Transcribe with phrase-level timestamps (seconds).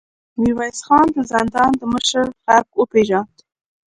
[0.41, 3.35] ميرويس خان د زندان د مشر غږ وپېژاند.